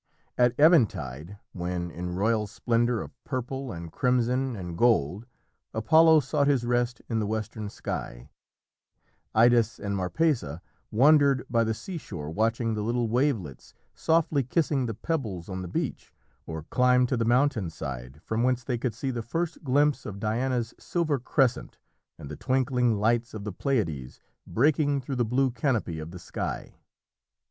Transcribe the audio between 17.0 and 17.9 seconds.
to the mountain